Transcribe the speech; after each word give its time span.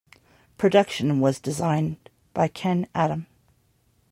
Production 0.57 1.19
was 1.19 1.39
designed 1.39 2.09
by 2.33 2.47
Ken 2.47 2.87
Adam. 2.95 3.27